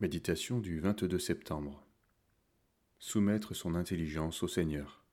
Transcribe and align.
Méditation 0.00 0.60
du 0.60 0.78
22 0.78 1.18
septembre. 1.18 1.84
Soumettre 3.00 3.56
son 3.56 3.74
intelligence 3.74 4.44
au 4.44 4.46
Seigneur. 4.46 5.04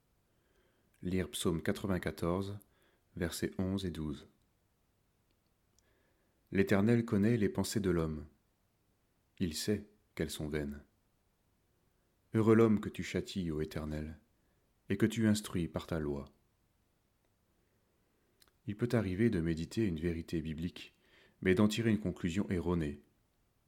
Lire 1.01 1.27
Psaume 1.31 1.63
94, 1.63 2.59
versets 3.15 3.49
11 3.57 3.83
et 3.87 3.89
12. 3.89 4.27
L'Éternel 6.51 7.03
connaît 7.03 7.35
les 7.35 7.49
pensées 7.49 7.79
de 7.79 7.89
l'homme. 7.89 8.27
Il 9.39 9.55
sait 9.55 9.87
qu'elles 10.13 10.29
sont 10.29 10.49
vaines. 10.49 10.83
Heureux 12.35 12.53
l'homme 12.53 12.79
que 12.79 12.89
tu 12.89 13.01
châties, 13.01 13.49
ô 13.49 13.61
Éternel, 13.61 14.19
et 14.89 14.97
que 14.97 15.07
tu 15.07 15.27
instruis 15.27 15.67
par 15.67 15.87
ta 15.87 15.97
loi. 15.97 16.31
Il 18.67 18.77
peut 18.77 18.89
arriver 18.91 19.31
de 19.31 19.41
méditer 19.41 19.83
une 19.83 19.99
vérité 19.99 20.43
biblique, 20.43 20.93
mais 21.41 21.55
d'en 21.55 21.67
tirer 21.67 21.89
une 21.89 21.99
conclusion 21.99 22.47
erronée 22.51 23.01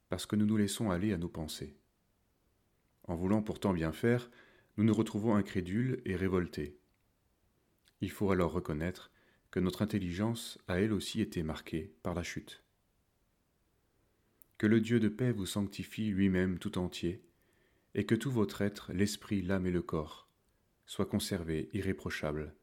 parce 0.09 0.25
que 0.25 0.35
nous 0.35 0.45
nous 0.45 0.57
laissons 0.57 0.89
aller 0.91 1.13
à 1.13 1.17
nos 1.17 1.29
pensées. 1.29 1.77
En 3.03 3.15
voulant 3.15 3.41
pourtant 3.41 3.73
bien 3.73 3.91
faire, 3.91 4.29
nous 4.77 4.83
nous 4.83 4.93
retrouvons 4.93 5.35
incrédules 5.35 6.01
et 6.05 6.15
révoltés. 6.15 6.77
Il 8.01 8.11
faut 8.11 8.31
alors 8.31 8.51
reconnaître 8.51 9.11
que 9.49 9.59
notre 9.59 9.81
intelligence 9.81 10.59
a 10.67 10.79
elle 10.79 10.93
aussi 10.93 11.21
été 11.21 11.41
marquée 11.41 11.93
par 12.03 12.13
la 12.13 12.23
chute. 12.23 12.63
Que 14.57 14.67
le 14.67 14.81
Dieu 14.81 14.99
de 14.99 15.07
paix 15.07 15.31
vous 15.31 15.45
sanctifie 15.45 16.09
lui-même 16.09 16.59
tout 16.59 16.77
entier, 16.77 17.23
et 17.95 18.05
que 18.05 18.15
tout 18.15 18.31
votre 18.31 18.61
être, 18.61 18.91
l'esprit, 18.93 19.41
l'âme 19.41 19.65
et 19.65 19.71
le 19.71 19.81
corps, 19.81 20.29
soient 20.85 21.05
conservés 21.05 21.69
irréprochables 21.73 22.55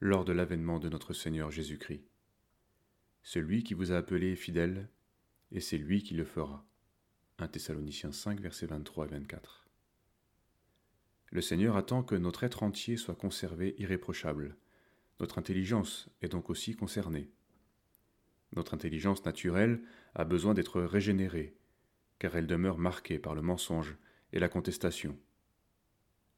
lors 0.00 0.24
de 0.24 0.32
l'avènement 0.32 0.78
de 0.78 0.88
notre 0.88 1.12
Seigneur 1.12 1.50
Jésus-Christ. 1.50 2.04
Celui 3.22 3.62
qui 3.62 3.74
vous 3.74 3.92
a 3.92 3.96
appelé 3.96 4.34
fidèle, 4.34 4.88
et 5.52 5.60
c'est 5.60 5.78
lui 5.78 6.02
qui 6.02 6.14
le 6.14 6.24
fera. 6.24 6.66
1 7.38 7.48
Thessaloniciens 7.48 8.12
5, 8.12 8.40
versets 8.40 8.66
23 8.66 9.06
et 9.06 9.10
24. 9.10 9.66
Le 11.30 11.40
Seigneur 11.40 11.76
attend 11.76 12.02
que 12.02 12.14
notre 12.14 12.44
être 12.44 12.62
entier 12.62 12.96
soit 12.96 13.14
conservé 13.14 13.74
irréprochable. 13.78 14.56
Notre 15.18 15.38
intelligence 15.38 16.10
est 16.20 16.28
donc 16.28 16.50
aussi 16.50 16.76
concernée. 16.76 17.30
Notre 18.54 18.74
intelligence 18.74 19.24
naturelle 19.24 19.82
a 20.14 20.24
besoin 20.24 20.52
d'être 20.52 20.82
régénérée, 20.82 21.56
car 22.18 22.36
elle 22.36 22.46
demeure 22.46 22.78
marquée 22.78 23.18
par 23.18 23.34
le 23.34 23.42
mensonge 23.42 23.96
et 24.32 24.38
la 24.38 24.48
contestation. 24.48 25.18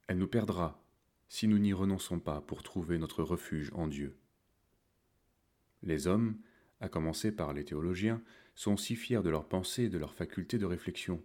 Elle 0.07 0.19
nous 0.19 0.29
perdra 0.29 0.81
si 1.29 1.49
nous 1.49 1.59
n'y 1.59 1.73
renonçons 1.73 2.21
pas 2.21 2.41
pour 2.41 2.63
trouver 2.63 2.99
notre 2.99 3.23
refuge 3.25 3.73
en 3.75 3.89
Dieu. 3.89 4.17
Les 5.83 6.07
hommes 6.07 6.39
à 6.81 6.89
commencer 6.89 7.33
par 7.33 7.53
les 7.53 7.65
théologiens, 7.65 8.23
sont 8.55 8.77
si 8.77 8.97
fiers 8.97 9.23
de 9.23 9.31
leurs 9.31 9.49
pensées 9.49 9.85
et 9.85 9.89
de 9.89 9.99
leur 9.99 10.15
faculté 10.15 10.59
de 10.59 10.67
réflexion. 10.67 11.23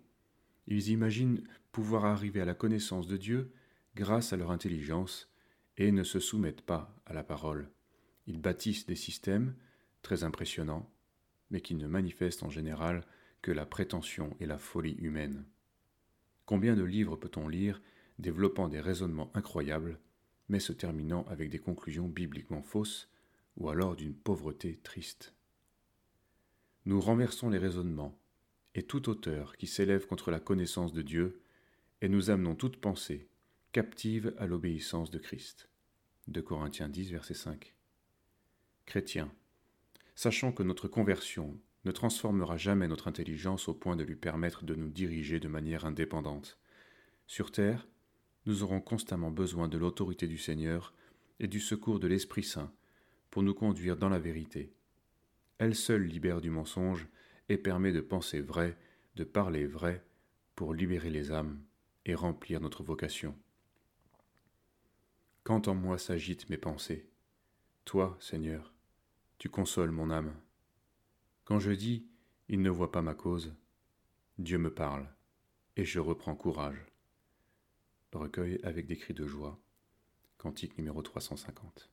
Ils 0.67 0.89
imaginent 0.89 1.43
pouvoir 1.71 2.05
arriver 2.05 2.41
à 2.41 2.45
la 2.45 2.53
connaissance 2.53 3.07
de 3.07 3.17
Dieu 3.17 3.51
grâce 3.95 4.33
à 4.33 4.37
leur 4.37 4.51
intelligence 4.51 5.29
et 5.77 5.91
ne 5.91 6.03
se 6.03 6.19
soumettent 6.19 6.61
pas 6.61 6.95
à 7.05 7.13
la 7.13 7.23
parole. 7.23 7.69
Ils 8.27 8.39
bâtissent 8.39 8.85
des 8.85 8.95
systèmes 8.95 9.55
très 10.01 10.23
impressionnants, 10.23 10.89
mais 11.49 11.61
qui 11.61 11.75
ne 11.75 11.87
manifestent 11.87 12.43
en 12.43 12.49
général 12.49 13.03
que 13.41 13.51
la 13.51 13.65
prétention 13.65 14.35
et 14.39 14.45
la 14.45 14.57
folie 14.57 14.97
humaine. 14.99 15.45
Combien 16.45 16.75
de 16.75 16.83
livres 16.83 17.15
peut-on 17.15 17.47
lire 17.47 17.81
développant 18.17 18.67
des 18.67 18.81
raisonnements 18.81 19.31
incroyables, 19.33 19.99
mais 20.49 20.59
se 20.59 20.73
terminant 20.73 21.25
avec 21.29 21.49
des 21.49 21.59
conclusions 21.59 22.07
bibliquement 22.07 22.61
fausses, 22.61 23.09
ou 23.55 23.69
alors 23.69 23.95
d'une 23.95 24.15
pauvreté 24.15 24.79
triste? 24.83 25.33
Nous 26.85 26.99
renversons 27.01 27.49
les 27.49 27.57
raisonnements 27.57 28.19
et 28.75 28.83
tout 28.83 29.09
auteur 29.09 29.57
qui 29.57 29.67
s'élève 29.67 30.05
contre 30.05 30.31
la 30.31 30.39
connaissance 30.39 30.93
de 30.93 31.01
Dieu, 31.01 31.41
et 32.01 32.09
nous 32.09 32.29
amenons 32.29 32.55
toute 32.55 32.77
pensée 32.77 33.27
captive 33.71 34.33
à 34.37 34.47
l'obéissance 34.47 35.11
de 35.11 35.19
Christ. 35.19 35.69
De 36.27 36.41
Corinthiens 36.41 36.89
10, 36.89 37.11
verset 37.11 37.33
5. 37.33 37.73
Chrétiens, 38.85 39.31
sachant 40.15 40.51
que 40.51 40.63
notre 40.63 40.87
conversion 40.87 41.59
ne 41.85 41.91
transformera 41.91 42.57
jamais 42.57 42.87
notre 42.87 43.07
intelligence 43.07 43.67
au 43.67 43.73
point 43.73 43.95
de 43.95 44.03
lui 44.03 44.15
permettre 44.15 44.63
de 44.63 44.75
nous 44.75 44.89
diriger 44.89 45.39
de 45.39 45.47
manière 45.47 45.85
indépendante. 45.85 46.59
Sur 47.27 47.51
terre, 47.51 47.87
nous 48.45 48.63
aurons 48.63 48.81
constamment 48.81 49.31
besoin 49.31 49.67
de 49.67 49.77
l'autorité 49.77 50.27
du 50.27 50.37
Seigneur 50.37 50.93
et 51.39 51.47
du 51.47 51.59
secours 51.59 51.99
de 51.99 52.07
l'Esprit 52.07 52.43
Saint 52.43 52.71
pour 53.29 53.43
nous 53.43 53.53
conduire 53.53 53.97
dans 53.97 54.09
la 54.09 54.19
vérité 54.19 54.73
elle 55.59 55.75
seule 55.75 56.03
libère 56.03 56.41
du 56.41 56.49
mensonge 56.49 57.07
et 57.49 57.57
permet 57.57 57.91
de 57.91 58.01
penser 58.01 58.39
vrai, 58.39 58.77
de 59.15 59.25
parler 59.25 59.67
vrai, 59.67 60.05
pour 60.55 60.73
libérer 60.73 61.09
les 61.09 61.31
âmes 61.31 61.61
et 62.05 62.15
remplir 62.15 62.61
notre 62.61 62.81
vocation. 62.81 63.37
Quand 65.43 65.67
en 65.67 65.75
moi 65.75 65.97
s'agitent 65.97 66.49
mes 66.49 66.57
pensées, 66.57 67.09
toi, 67.83 68.17
Seigneur, 68.21 68.73
tu 69.37 69.49
consoles 69.49 69.91
mon 69.91 70.11
âme. 70.11 70.33
Quand 71.43 71.59
je 71.59 71.71
dis 71.71 72.07
Il 72.47 72.61
ne 72.61 72.69
voit 72.69 72.91
pas 72.91 73.01
ma 73.01 73.13
cause, 73.13 73.53
Dieu 74.37 74.57
me 74.57 74.73
parle, 74.73 75.09
et 75.75 75.85
je 75.85 75.99
reprends 75.99 76.35
courage. 76.35 76.85
Recueil 78.13 78.59
avec 78.63 78.87
des 78.87 78.97
cris 78.97 79.13
de 79.13 79.27
joie. 79.27 79.59
Cantique 80.37 80.77
numéro 80.77 81.01
350. 81.01 81.89